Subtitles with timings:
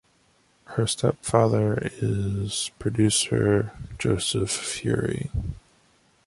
[0.65, 5.29] Her stepfather is producer Joseph Feury.